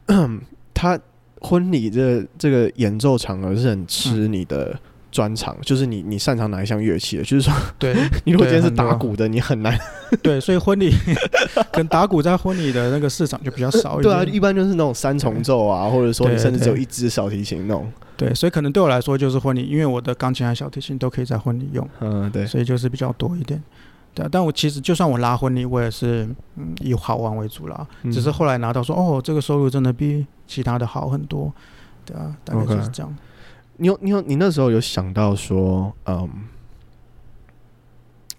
[0.73, 0.97] 他
[1.41, 4.79] 婚礼这这个演奏场合是很吃你的。
[5.13, 7.23] 嗯专长就是你，你擅长哪一项乐器的？
[7.23, 7.95] 就是说， 对，
[8.25, 9.79] 你如果今天是打鼓的，你很难。
[10.23, 10.91] 对，所以婚礼
[11.71, 14.05] 跟打鼓在婚礼的那个市场就比较少一点。
[14.05, 17.93] 对啊，一般就是那种三重奏啊，或者说你甚至只有一支小提琴那种。
[18.17, 21.87] 对，所以可能对我来说就是婚礼，因为我的钢琴和小提琴都可以在婚礼用。
[22.01, 23.63] 嗯，对，所以就是比较多一点。
[24.15, 27.87] 对啊，但我其实就算我拉婚礼，我也是嗯以好玩为主啦。
[28.05, 31.53] 只是后来拿到说，哦，这个收入真的比其他的好很多。
[32.07, 33.13] 对啊，大概就是这样。
[33.13, 33.32] Okay.
[33.77, 36.29] 你有你有你那时候有想到说，嗯，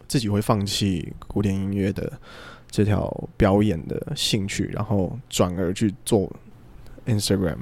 [0.07, 2.11] 自己会放弃古典音乐的
[2.69, 6.31] 这条表演的兴趣，然后转而去做
[7.05, 7.57] Instagram。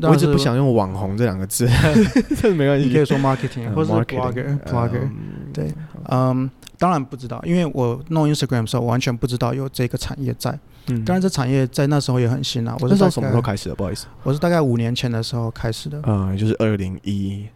[0.00, 1.68] 我一直不想用网红这两个字
[2.40, 5.10] 这没关系，你可以说 marketing 或者 blogger，blogger。
[5.52, 5.70] 对，
[6.08, 10.58] 嗯，当然不知道，因为我弄 Instagram 的时候，我完全不知道有这个产业在。
[10.88, 12.76] 嗯，当然这产业在那时候也很新啊。
[12.80, 13.74] 我是从什么时候开始的？
[13.74, 16.00] 不好意思，我是大概五年前的时候开始的。
[16.04, 17.46] 嗯，也就是二零一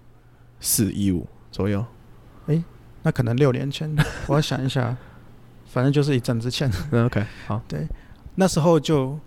[0.61, 1.85] 四一五左右。
[2.47, 2.64] 哎、欸，
[3.03, 3.95] 那可能六年前，
[4.27, 4.97] 我要想一下，
[5.66, 6.71] 反正就是一阵之前。
[6.90, 7.62] 嗯，OK，好。
[7.69, 7.87] 对，
[8.35, 9.19] 那时候就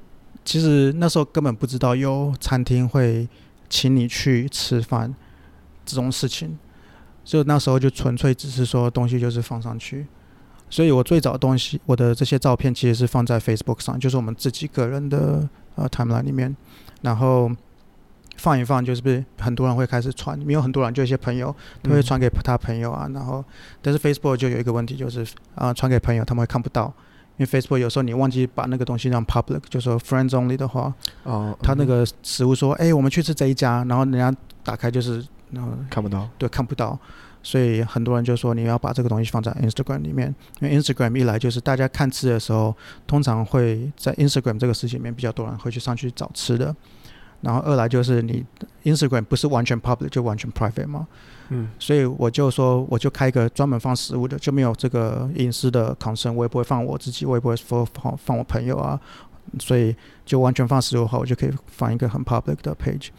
[0.43, 3.27] 其实那时候根本不知道有餐厅会
[3.69, 5.13] 请你去吃饭
[5.85, 6.57] 这种事情。
[7.23, 10.05] 就那时候就纯粹只是说东西就是放上去，
[10.73, 16.57] 所以我最早的东西，我的这些照片其实是放在 Facebook 上，就是我们自己个人的呃 timeline 里面，
[17.03, 17.51] 然后
[18.37, 23.45] 放一放，就是不是很多人会开始传，没有很多人，就一些朋友都会传给他朋友啊，然后
[23.83, 25.21] 但是 Facebook 就有一个问题，就是
[25.53, 26.91] 啊呃、传给朋友他们会看不到，
[27.37, 35.23] 因为 Facebook 有时候你忘记把那个东西让 public，就说 friends only 的话，哦，他那个食物说，哎，我们去吃这一家，然后人家打开就是。
[35.87, 36.97] 看不到，对，看不到，
[37.43, 42.75] 所以很多人就说你要把这个东西放在 Instagram 里面，因为 Instagram 一来就是大家看吃的时候，
[43.05, 46.73] 通常会在 Instagram 这个事情里面比较多人会去上去找吃的，
[47.41, 48.45] 然后二来就是你
[48.85, 51.05] Instagram 不是完全 public 就完全 private 嘛，
[51.49, 58.97] 嗯，所以我就说我就开一个专门放食物的，就没有这个隐私的 concern，我也不会放我自己，我也不会放放放我朋友啊，
[59.59, 59.93] 所以
[60.25, 63.09] 就完全放食物的话，我就可以放一个很 public 的 page，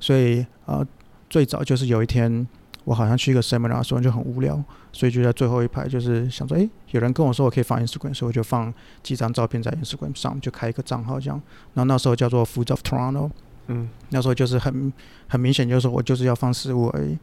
[0.00, 0.86] 所以呃。
[1.30, 2.46] 最早就是有一天，
[2.84, 11.40] 我好像去一个 seminar 的时候就很无聊，所以就在最后一排，就是想说，诶、欸，有人跟我说我可以放 Instagram，所以我就放几张照片在 Instagram 上，就开一个账号这样。
[11.74, 13.30] 然后那时候叫做 Foods of Toronto，
[13.68, 14.92] 嗯，那时候就是很
[15.28, 17.18] 很明显，就是说我就是要放食物而已。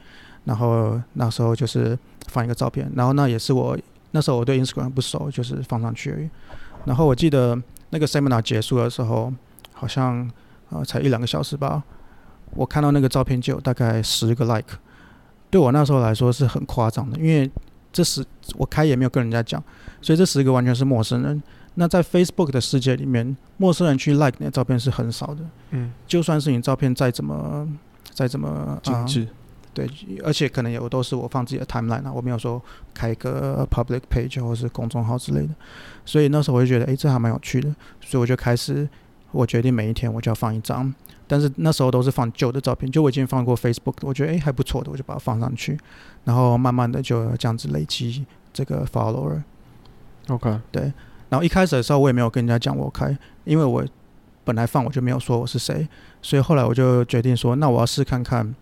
[0.45, 1.97] 然后那时候就是
[2.27, 3.77] 放一个照片，然后那也是我
[4.09, 6.29] 那时候我对 Instagram 不熟，就是放上去而已。
[6.85, 7.55] 然后我记得
[7.91, 9.31] 那个 seminar 结束的时候，
[9.73, 10.27] 好像
[10.69, 11.83] 呃才一两个小时吧。
[12.55, 14.75] 我看到那个照片就有大概十个 like，
[15.51, 17.51] 对我那时候来说是很夸张的，因为
[17.93, 19.61] 这十我开也没有跟人家讲，
[20.01, 21.43] 所以这十个完全是陌生人。
[21.75, 25.41] 那在 Facebook 的世界里面，陌生人去 like 你的照片是很少的。
[25.69, 27.67] 嗯，就算是你照片再怎么
[28.11, 29.27] 再怎么精致，
[29.73, 29.89] 对，
[30.23, 32.61] 而且可能也都是我放自己的 timeline 啊，我没有说
[32.93, 35.53] 开一个 public page 或是公众号之类的。
[36.05, 38.87] 所以那时候我就觉得，哎，这还蛮有趣的，所以我就开始，
[39.31, 40.93] 我决定每一天我就要放一张。
[41.31, 45.79] 但是那时候都是放旧的照片，就我已经放过 Facebook，我觉得诶还不错的，我就把它放上去，
[46.25, 49.41] 然后慢慢的就这样子累积这个 follower。
[50.27, 50.91] OK，对。
[51.29, 53.81] 然后一开始的时候我也没有跟人家讲我开，因为我
[54.43, 55.87] 本来放我就没有说我是谁，
[56.21, 58.53] 所以后来我就决定说，那我要试看看，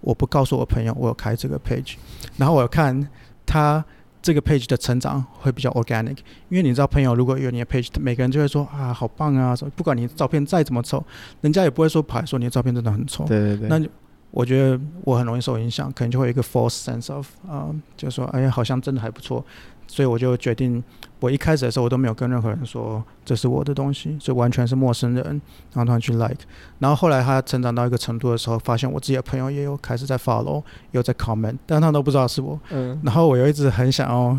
[0.00, 1.96] 我不告诉我朋友我有开这个 page，
[2.36, 3.08] 然后我看
[3.44, 3.84] 他。
[4.24, 6.16] 这个 page 的成长会比较 organic，
[6.48, 9.54] 因为你知道，朋友如果有你的 page，每个人就会说啊，好棒啊！
[9.76, 11.04] 不管你照片再怎么丑，
[11.42, 13.26] 人家也不会说牌说你的照片真的很丑。
[13.26, 13.68] 对对对。
[13.68, 13.86] 那
[14.30, 19.44] 我觉得我很容易受影响，可能就会有一个 false sense of 啊、呃，就是说，哎呀，好像真的还不错。
[19.86, 20.82] 所以我就决定，
[21.20, 26.38] 我一开始的时候我都没有跟任何人说这是我的东西，就完全是陌生人，然后他们去 like，
[26.78, 32.58] 然后后来他成长到一个程度的时候，发现我自己的朋友也有开始在 follow，有在 comment，但他们都不知道是我。
[32.70, 33.00] 嗯。
[33.04, 34.38] 然后我又一直很想要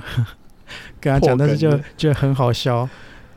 [0.99, 2.87] 跟他讲，但是就觉得很好笑，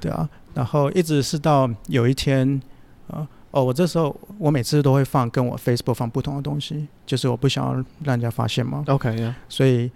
[0.00, 0.28] 对啊。
[0.54, 2.60] 然后一直是到有一天，
[3.08, 8.82] 啊，哦，我这时候我每次都会放跟我 Facebook 放不同的东西，就是我不想要让人家发现嘛。
[8.88, 9.36] OK 呀。
[9.48, 9.90] 所以。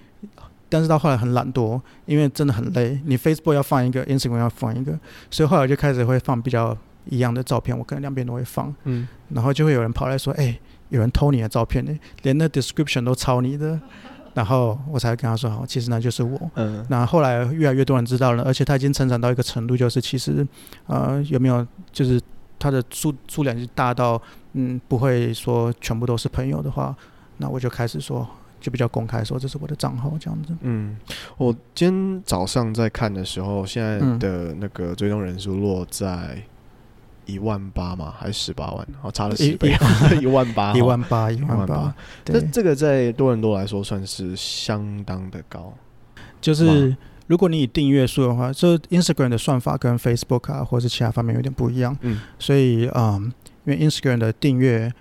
[0.73, 2.99] 但是到后来很懒惰，因为真的很累。
[3.05, 4.99] 你 Facebook 要放一个，Instagram 要放一个，
[5.31, 8.75] 所以后来我就开始会放比较一样的照片，我可能两边都会放。
[8.85, 13.79] 嗯，然后就会有人跑来说：“哎、欸，有人偷你的照片呢，连那 description 都抄你的。
[14.33, 16.83] ”然后我才跟他说：“好，其实那就是我。”嗯。
[16.89, 20.47] 那后来越来越多人知道了，而且他已经成长到一个程度，就是其实
[20.87, 22.19] 呃有没有，就是
[22.59, 24.19] 他的数数量就大到
[24.55, 26.97] 嗯不会说全部都是朋友的话，
[27.37, 28.27] 那我就开始说。
[28.63, 30.55] 就比较公开说，这是我的账号这样子。
[30.61, 30.97] 嗯，
[31.37, 36.41] 我今天早上在看的时候，现在的那个追踪人数落在
[37.27, 38.87] 一万八嘛，还是十八万？
[39.03, 39.75] 哦，差了十倍，
[40.23, 41.95] 一万八，一万八，一万八。
[42.25, 45.75] 这这个在多伦多来说算是相当的高。
[46.41, 46.97] 就是
[47.27, 51.97] 如果你以订阅数的话，就 Instagram 的算法跟 Facebook 啊，或者是其他方面有点不一样。
[52.03, 53.33] 嗯，所以嗯，
[53.65, 54.93] 因为 Instagram 的订阅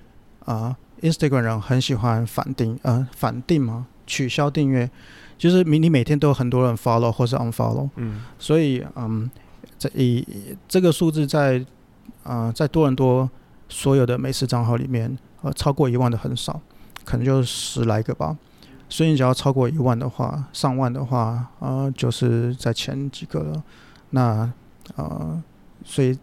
[0.45, 0.75] 啊。
[1.01, 4.89] Instagram 人很喜欢反订，呃，反订嘛，取消订阅，
[5.37, 9.29] 就是你你每天都有很多人 follow 或是 unfollow，嗯，所以嗯，
[9.79, 10.25] 这以
[10.67, 11.59] 这个数字在
[12.23, 13.29] 啊、呃，在多伦多
[13.67, 16.61] 所有的美食账号里面，呃，超过一万的很少，
[17.03, 18.37] 可能就十来个吧。
[18.87, 23.63] 所以你只要超过一万的话，上万的话，呃，就是在前几个了。
[24.11, 24.51] 那
[24.95, 25.41] 呃，
[25.83, 26.17] 所以。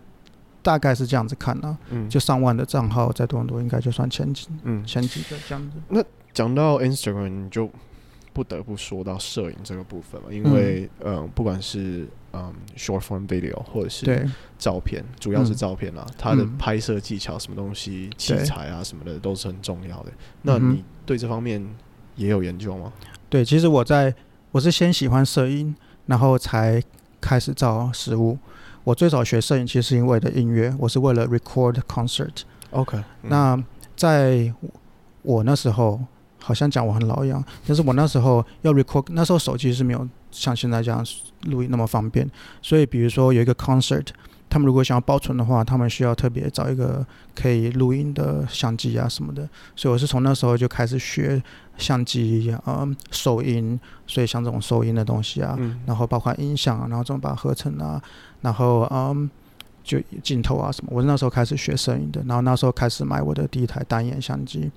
[0.68, 5.78] 大概是这样子看呢、啊，嗯，就上万的账号在多伦多应该就算前几，嗯，前几个这样子。
[5.88, 6.04] 那
[6.34, 7.70] 讲到 Instagram，你就
[8.34, 14.28] 不得不说到摄影这个部分了，因为嗯、呃，不管是嗯 short form video 或者是
[14.58, 20.12] 照片，主要是照片啊，嗯、它的拍摄技巧、什么东西、器材啊什么的都是很重要的。
[20.42, 21.66] 那你对这方面
[22.16, 22.92] 也有研究吗？
[23.30, 24.14] 对，其实我在
[24.50, 26.82] 我是先喜欢摄影，然后才
[27.20, 28.38] 开始照实物。
[28.84, 32.42] 我最早学摄影其实是因为的音乐，我是为了 record concert。
[32.70, 33.64] OK，、嗯、那
[33.96, 34.52] 在
[35.22, 36.00] 我那时候。
[36.40, 41.04] 好像讲我很老一样，但是我那时候要 record，那时候手机是没有像现在这样
[41.42, 42.26] 录音那么方便，
[42.62, 44.06] 所以比如说有一个 concert，
[44.48, 51.42] 他们如果想要保存的话，他们需要特别找一个可以录音的相机啊什么的，所以我是从那时候就开始学
[51.76, 58.02] 相机啊、收音，所以像这种收音的东西啊，嗯、然后包括音响啊，然后这种把它合成啊，
[58.40, 59.28] 然后嗯，
[59.84, 64.70] 就镜头啊什么，我是那时候开始学摄影的，然后那时候开始买我的第一台单眼相机，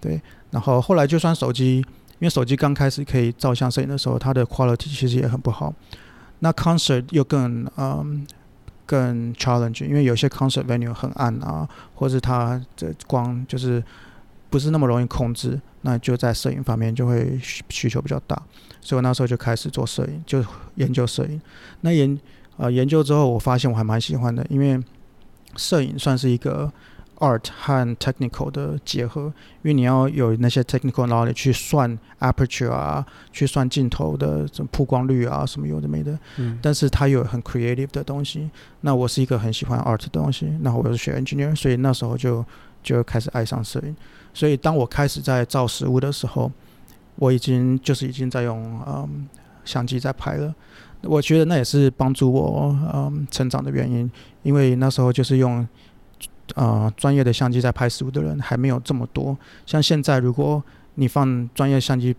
[0.00, 0.20] 对。
[0.50, 5.74] 然后后来就算手机，因为手机刚开始可以照相摄影的时候，它的 quality 其实也很不好。
[6.38, 8.26] 那 concert 又更嗯
[8.86, 13.82] 更 challenge，因为有些 concert venue 很暗啊，或是它的光就是
[14.50, 18.40] 不是那么容易控制，那就在摄影方面就会需求比较大。
[18.80, 20.44] 所以我那时候就开始做摄影，就
[20.76, 21.40] 研究摄影。
[21.80, 22.18] 那研
[22.56, 24.78] 呃研究之后，我发现我还蛮喜欢的，因为
[25.56, 26.72] 摄影算是一个。
[27.24, 29.22] Art 和 technical 的结合，
[29.62, 36.18] 因为你要有那些 technical knowledge 去算 aperture 啊，去算镜头的这曝光率啊，什么有的没的。
[36.36, 36.58] 嗯。
[36.60, 38.50] 但是它有很 creative 的东西。
[38.82, 42.44] 那我是一个很喜欢 art 的东西，那我又是学 engineer，所以那时候就
[42.82, 43.96] 就开始爱上摄影。
[44.34, 46.52] 所以当我开始在照实物的时候，
[47.16, 49.26] 我已经就是已经在用嗯
[49.64, 50.54] 相机在拍了。
[51.00, 54.10] 我觉得那也是帮助我嗯成长的原因，
[54.42, 55.66] 因为那时候就是用。
[56.54, 59.36] 啊，专、呃、业的相机在拍实物的人还没有这么多。
[59.66, 60.62] 像现在，如果
[60.94, 62.14] 你放专业相机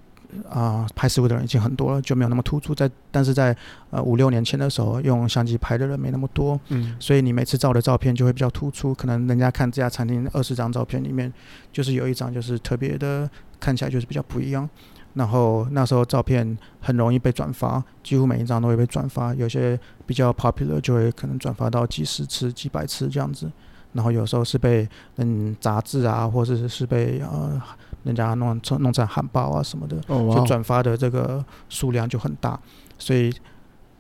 [0.49, 2.75] 啊、呃、拍实物的人已经很多了，就没有那么突出。
[2.75, 3.55] 在但是在
[3.91, 8.93] 呃五六年前的时候，用相机拍的人没那么多，嗯，所以你每次照的照片就会比较突出。
[8.93, 11.31] 可能人家看这家餐厅二十张照片里面，
[11.71, 14.67] 就是有一张就是特别的，看起来就是比较不一样。
[15.13, 19.33] 然后那时候照片很容易被转发，几乎每一张都会被转发。
[19.35, 23.49] 有些比较 popular 就会可能转发到几十次、几百次这样子。
[23.95, 27.59] 然后有时候是被嗯杂志啊，或者是是被呃
[28.03, 32.59] 人家弄成弄成海报啊什么的，就转发的这个数量就很大。
[32.99, 33.33] 所以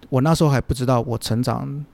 [0.09, 1.85] 我那时候还不知道我成长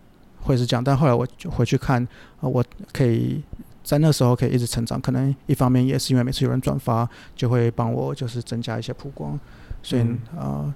[0.41, 2.05] 会是这样，但后来我就回去看，
[2.39, 3.41] 呃，我可以
[3.83, 4.99] 在那时候可以一直成长。
[4.99, 9.39] 可能一方面也是因为每次有人转发，就会帮我就是增加一些曝光。
[9.83, 10.03] 所以
[10.35, 10.73] 呃，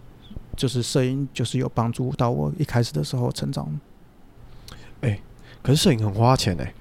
[0.56, 3.68] 就是摄影就是有帮助到我一开始的时候成长。
[5.02, 5.20] 哎，
[5.64, 6.74] 可是摄影很花钱哎。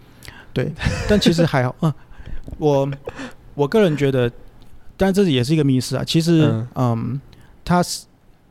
[0.54, 0.72] 对，
[1.08, 1.74] 但其实还好。
[1.82, 1.92] 嗯，
[2.58, 2.88] 我
[3.54, 4.30] 我个人觉得，
[4.96, 6.04] 但这也是一个迷思啊。
[6.04, 7.20] 其实，嗯，嗯，
[7.64, 8.06] 它是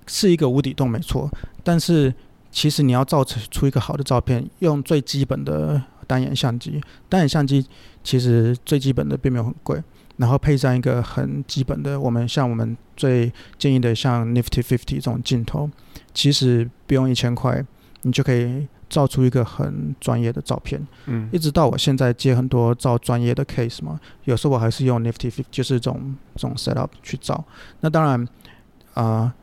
[0.06, 1.30] 是一个无底洞，没错。
[1.64, 2.14] 但是，
[2.52, 7.66] 其实你要造成出一个好的照片，用最基本的单眼相机，单眼相机
[8.04, 9.82] 其实最基本的并没有很贵，
[10.18, 15.70] 然后配上一个很基本的，我们像我们最建议的像 Nifty Fifty 这种镜头，
[16.14, 17.66] 其实不用一千块，
[18.02, 18.68] 你就可以。
[18.94, 27.44] 照出一个很专业的照片，嗯，一直到我现在接很多照专业的 case 嘛，有时候我还是用 Nifty 就是这种这种 setup 去照。
[27.80, 28.24] 那当然，
[28.94, 29.34] 啊、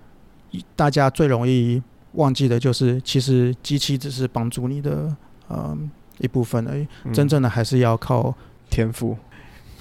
[0.53, 1.83] 呃，大家最容易
[2.13, 5.13] 忘记的就是，其实机器只是帮助你的
[5.49, 5.77] 呃
[6.19, 8.33] 一部分而已，嗯、真正的还是要靠
[8.71, 9.17] 天赋。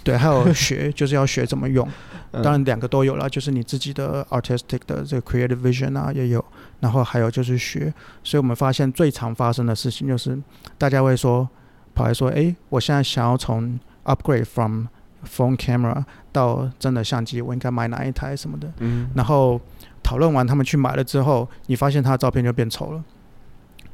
[0.03, 1.87] 对，还有学， 就是要学怎么用。
[2.31, 6.43] 当然两个都有了，就是你自己的 artistic 的这个 creative vision 啊也有，
[6.79, 7.91] 然后还有就是学。
[8.23, 10.39] 所以我们发现最常发生的事情就是，
[10.77, 11.49] 大家会说，
[11.95, 14.85] 跑来说，哎，我现在想要从 upgrade from
[15.25, 18.71] phone camera 到真的相机，我应该买哪一台什么的。
[18.77, 19.09] 嗯。
[19.15, 19.59] 然后
[20.03, 23.03] 讨论完，他们去买了之后，你发现他的照片就变丑了，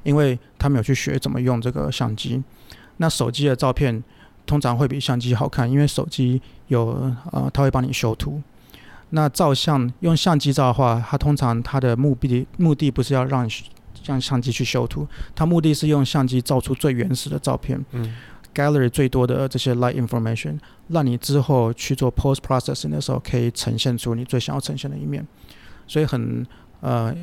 [0.03, 2.43] 因为他没有去学怎么用这个相机。
[2.97, 4.03] 那手机的照片。
[4.45, 8.41] 通常会比相机好看，因为手机有呃，它会帮你修图。
[9.09, 13.49] 那照相用相机照的话，它通常它的目的目的不是要让
[14.05, 17.83] 让相机去修图，它目的是用相机照出最原始的照片。
[17.91, 18.15] 嗯。
[18.53, 25.25] Gallery 最多的这些 light information，让你之后去做 post processing 的时候，可以呈现出你最想要呈现的一面。
[25.87, 26.45] 所以很
[26.81, 27.13] 呃。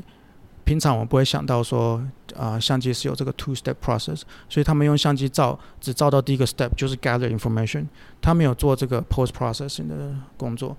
[0.65, 2.01] 平常我不会想到说，
[2.37, 7.85] 啊、相机是有这个 two step process，所以他们用相机照，只照到第一个 step 就是 gather information，
[8.21, 10.77] 他没有做这个 post processing 的工作，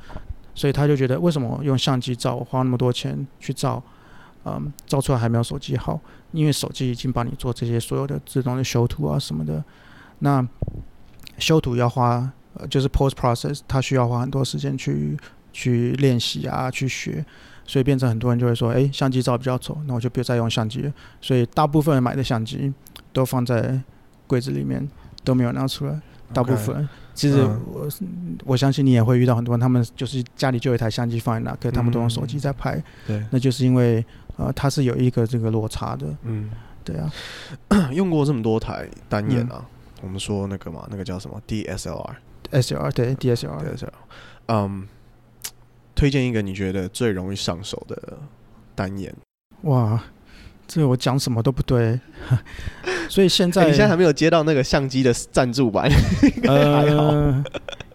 [0.55, 3.81] 所以他就觉得为什么用相机照，我花那么多钱去照，
[4.45, 5.99] 嗯，照出来还没有手机好，
[6.31, 9.63] 因为手机已经帮你做这些所有的自动的修图啊什么的，
[10.19, 10.45] 那
[11.37, 15.17] 修图要花，呃，就是 post process，他需要花很多时间去
[15.51, 17.25] 去练习啊，去学。
[17.65, 20.93] 所以变成很多人就会说，哎，相机照比较丑，那我就别再用相机了。
[21.21, 22.73] 所以大部分人买的相机
[23.11, 23.79] 都放在
[24.27, 24.87] 柜子里面，
[25.23, 25.99] 都没有拿出来。
[26.33, 26.87] 大部分 Okay.
[27.13, 32.75] 其实我、嗯、我相信你也会遇到很多人，他们就是家里就有一台相机放在那，可是他们都用手机在拍。
[32.75, 32.83] 嗯、
[33.19, 34.03] 对，那就是因为
[34.37, 36.07] 呃，它是有一个这个落差的。
[36.23, 36.49] 嗯，
[36.83, 37.11] 对啊，
[37.93, 39.65] 用过这么多台单眼啊，嗯、
[40.01, 43.87] 我们说那个嘛，那个叫什么 DSLR，SLR 对 DSLR，DSLR，
[44.47, 44.87] 嗯，
[46.04, 47.97] 推荐一个你觉得最容易上手的
[48.75, 49.15] 单眼。
[49.62, 50.04] 哇，
[50.67, 51.97] 这个我讲什么都不对。
[53.08, 55.87] 所以现在、欸、你现在还没有接到那个相机的赞助吧？
[56.43, 57.41] 呃，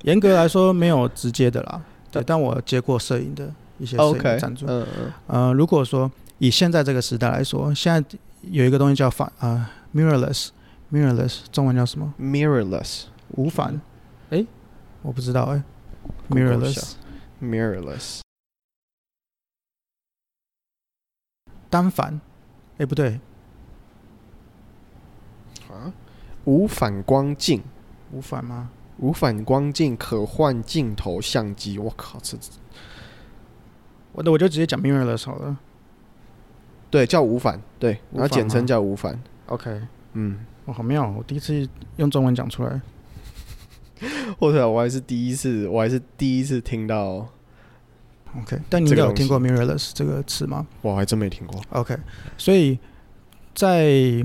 [0.05, 1.83] 严格来说没有直接的啦。
[2.11, 4.65] 对，但我接过摄影的一些摄影赞助。
[4.67, 5.13] 嗯嗯。
[5.27, 8.03] 呃，如果说以现在这个时代来说，现在
[8.41, 13.03] 有一个东西叫反啊、呃、mirrorless，mirrorless 中文叫什么？mirrorless
[13.33, 13.79] 无反。
[14.31, 14.47] 哎、欸，
[15.03, 15.63] 我不知道哎、欸。
[17.41, 18.21] Mirrorless，mirrorless
[21.71, 22.15] 单反。
[22.75, 23.21] 哎、欸，不对。
[25.71, 25.93] 啊，
[26.45, 27.63] 无反光镜，
[28.13, 28.71] 无反吗？
[28.99, 32.37] 无反光镜可换镜头相机，我靠，这
[34.13, 35.57] 我的我就直接讲 mirrorless 好了。
[36.91, 39.21] 对，叫无反，对，然后简称叫无反。
[39.47, 39.83] OK，
[40.15, 42.81] 嗯，哇，好妙，我第一次用中文讲出来。
[44.39, 47.29] 或者我还是第一次，我还是第一次听到。
[48.37, 50.67] OK，但你有听过 mirrorless 这个词吗？
[50.83, 51.61] 我还真没听过。
[51.71, 51.97] OK，
[52.37, 52.79] 所以
[53.55, 54.25] 在。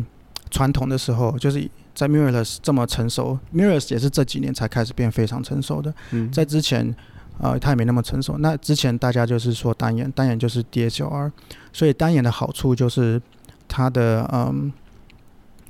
[0.52, 5.92] 传统的时候，就是在 mirrorless 这么成熟，mirrorless 也是这几年才开始变非常成熟的。
[6.12, 6.96] 嗯，在之前，
[7.40, 8.38] 呃，它也没那么成熟。
[8.38, 11.32] 那之前大家就是说单眼，单眼就是 DSLR，
[11.72, 13.20] 所以单眼的好处就是
[13.68, 14.72] 它的嗯，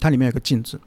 [0.01, 0.77] 它里面有个镜子，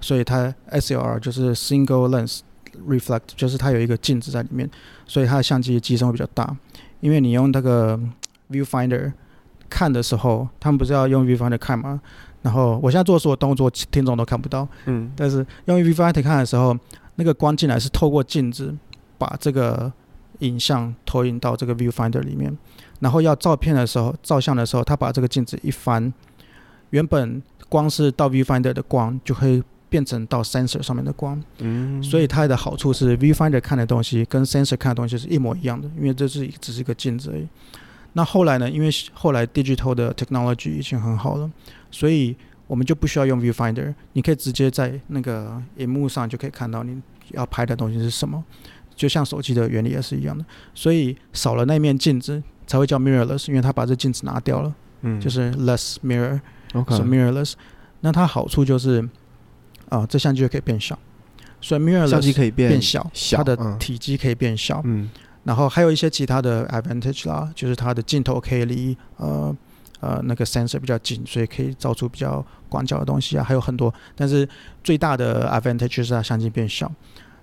[0.00, 2.40] 所以它 SLR 就是 single lens
[2.88, 4.68] reflect，就是它有一个镜子在里面，
[5.06, 6.56] 所以它的相机机身会比较大。
[7.00, 7.98] 因为你用那个
[8.50, 9.12] viewfinder
[9.68, 12.00] 看的时候，他们不是要用 viewfinder 看吗？
[12.42, 14.66] 然后我现在做所有动作，听众都看不到。
[14.86, 16.76] 嗯，但是用 viewfinder 看的时候，
[17.16, 18.74] 那个光进来是透过镜子
[19.18, 19.92] 把这个
[20.40, 22.56] 影像投影到这个 viewfinder 里面。
[23.00, 26.12] 然后要照片的时候，照相的时候，他把这个镜子一翻，
[26.90, 31.38] 原本光是到 viewfinder 的光，就会变成到 sensor 上面的光。
[31.58, 37.46] 嗯，所以它的好处是 viewfinder 看的东西跟 sensor 看的东西是一模一样的，因为这是只是一个镜子而已。
[38.14, 38.68] 那后来呢？
[38.68, 41.50] 因为后来 digital 的 technology 已经很好了。
[41.92, 42.34] 所以
[42.66, 48.42] 我们就不需要用 viewfinder，你可以直接在那个荧幕上就可以看到你要拍的东西是什么，
[48.96, 50.44] 就像手机的原理也是一样的。
[50.74, 57.54] 所以少了那面镜子才会叫 mirrorless，因为它把这镜子拿掉了，嗯，就是 less mirror，OK，是 mirrorless。
[58.00, 59.08] 那它好处就是
[59.90, 60.98] 啊，这相机就可以变小，
[61.60, 65.10] 所以 mirrorless 相机可以变小，它的体积可以变小，嗯，
[65.44, 69.54] 然后还有一些其他的 advantage 啦，就是它的镜头可以离呃。
[70.02, 73.92] 呃，那个 sensor 比较近，所以可以照出比较广角的东西啊，还有很多。
[74.16, 74.48] 但是
[74.82, 76.90] 最大的 advantage 是它相机变小。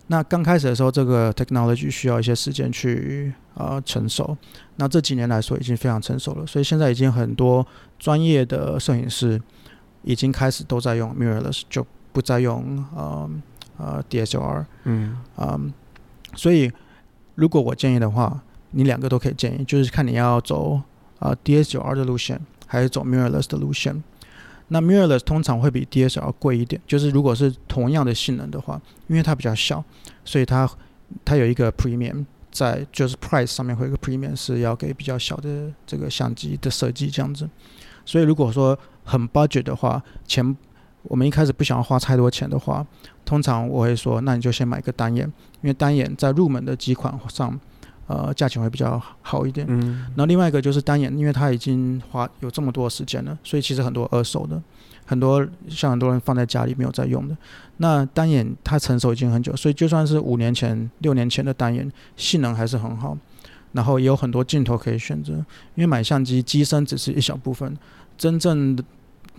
[0.07, 4.35] 那刚开始的时候，这个 technology 需要一些时间去呃成熟。
[4.77, 7.63] 那这几年来说已经非常成熟了，所以现在已经很多
[7.99, 9.39] 专业的摄影师
[10.01, 11.85] 已经开始都在用 mirrorless，就
[12.17, 13.29] 不再用呃
[13.77, 14.65] 呃 DSLR。
[14.85, 15.71] 嗯嗯，
[16.33, 16.71] 所以
[17.35, 18.41] 如果我建议的话，
[18.71, 20.81] 你两个都可以建议，就是看你要走。
[21.19, 24.03] 啊、呃、，DSLR 的路线还是走 mirrorless 的路线？
[24.67, 29.83] 那 mirrorless 通常会比 DSLR 贵一点，就是如果是同样的性能的话，因为它比较小，
[30.25, 30.67] 所以它
[31.25, 37.49] 它有一个 premium 在，就是 price 上面会有一个 premium 是要给比较小的这个相机的设计这样子。
[38.05, 40.55] 所以如果说很 budget 的话，钱
[41.07, 42.85] 我们一开始不想要花太多钱的话，
[43.25, 45.25] 通常我会说，那你就先买个单眼，
[45.61, 47.59] 因为单眼在入门的几款上。
[48.09, 49.67] 呃，价钱会比较好一点。
[49.69, 54.63] 嗯，然后另外一个就是单眼，因为它已经花有这么多时间了，所以其实很多二手的，
[55.05, 57.35] 很多像很多人放在家里没有在用的。
[57.79, 63.17] 那单眼它成熟已经很久，所以就算是五年前、六年前的单眼，性能还是很好。
[63.73, 65.33] 然后也有很多镜头可以选择，
[65.75, 67.77] 因为买相机机身只是一小部分，
[68.17, 68.81] 真正的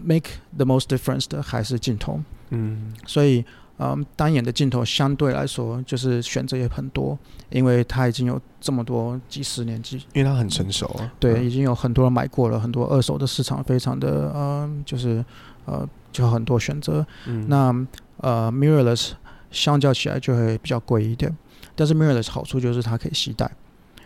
[0.03, 2.21] make the most difference 的还是镜头。
[2.51, 3.45] 嗯，所以。
[3.81, 7.17] 嗯，单眼的镜头相对来说就是选择也很多，
[7.49, 11.13] 因为它已经有这么多几十年几，因为它很成熟啊。
[11.21, 15.25] 对，嗯、已经有很多人买过了，很多二手的市场非常的嗯，就是
[15.65, 17.07] 呃，就很多选择。
[17.27, 17.73] 嗯、那
[18.17, 19.13] 呃，mirrorless
[19.53, 21.33] 相较起来就会比较贵一点，
[21.77, 23.49] 但是 mirrorless 好处就是它可以携带，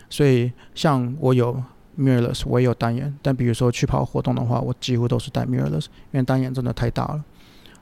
[0.07, 1.59] 所以像我有
[1.97, 7.23] mirrorless，我也有单眼，但比如说去跑活动的话，我几乎都是带 mirrorless，因为单眼真的太大了。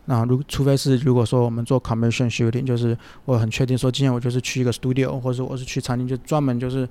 [0.05, 6.87] 那如除非是如果说我们做 commercial shooting，就是我很确定说今天我就是去一个 studio，或者我是去餐厅，就专门就是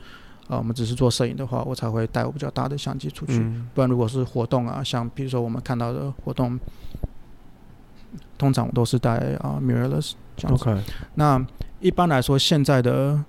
[0.48, 3.38] 呃，我们只是做摄影的话，我才会带我比较大的相机出去。
[3.38, 6.58] 嗯、不然如果是活动啊，像比如说我们看到的活动，
[8.38, 10.78] 通常我都是带啊、呃、mirrorless 这样子。
[11.14, 11.44] 那
[11.80, 13.22] 一般来说，现在的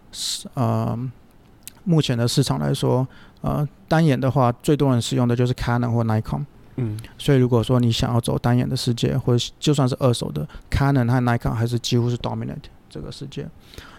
[0.53, 0.97] 呃
[1.83, 3.07] 目前的市场来说，
[3.41, 6.45] 呃单眼的话，最多人使用的就是 Canon 或 Nikon。
[6.77, 13.47] 嗯，所以如果说你想要走单眼的世界，或者就算是二手的，Canon 和 Nikon 还是几乎是 dominant 这个世界。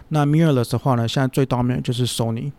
[0.09, 2.51] 那 mirrorless 的话呢，现在最 dominant 就是 Sony。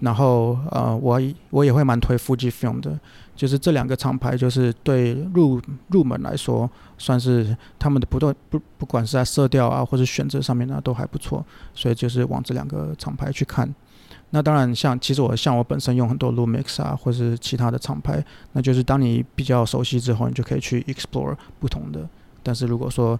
[0.00, 2.98] 然后呃，我我也会蛮推 Fujifilm 的，
[3.34, 11.46] 就是这两个厂牌，就是对入入门来说，算是他们的不断不不管是在色调啊，或者选择上面呢，都还不错。
[11.74, 13.72] 所以就是往这两个厂牌去看。
[14.34, 18.20] 那当然像，像其实我像我本身用很多 Lumix 啊，或是其他的厂牌，
[18.50, 22.00] 那就是当你比较熟悉之后，你就可以去 explore 不同的。
[22.42, 23.18] 但是如果说，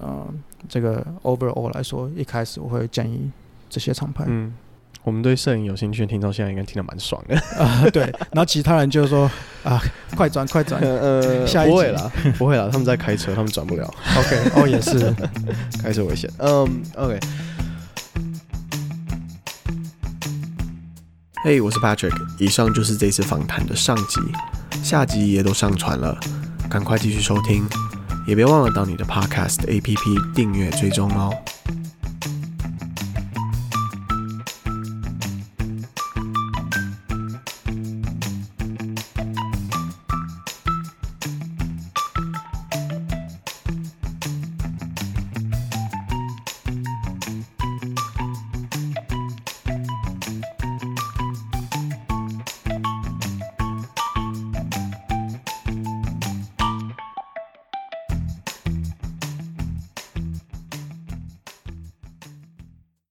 [0.00, 0.24] 呃，
[0.68, 3.28] 这个 overall 来说，一开始我会建议
[3.68, 4.26] 这些厂牌。
[4.28, 4.54] 嗯，
[5.02, 7.34] 我们对摄影有兴趣的听众现在应该听得蛮爽的。
[7.58, 8.04] 啊、呃，对。
[8.04, 9.28] 然后其他人就是说
[9.64, 9.82] 啊，
[10.16, 13.92] 快转快转，呃，下一集不会啦，不会了，他们在开车，他们转不了。
[14.16, 15.12] OK，哦也是，
[15.82, 16.30] 开车危险。
[16.38, 17.18] 嗯，OK。
[21.44, 22.12] 嘿我是 Patrick。
[22.36, 24.20] 以上就是这次访谈的上集，
[24.82, 26.18] 下集也都上传了，
[26.68, 27.64] 赶快继续收听，
[28.26, 31.32] 也别忘了到你的 Podcast APP 订阅追踪哦。